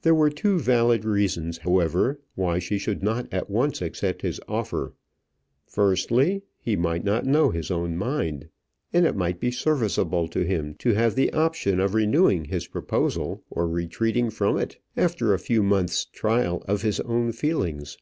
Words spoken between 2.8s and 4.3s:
not at once accept